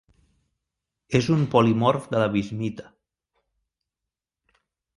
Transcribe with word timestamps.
És 1.19 1.27
un 1.35 1.43
polimorf 1.51 2.09
de 2.15 2.21
la 2.23 2.29
bismita. 2.37 2.89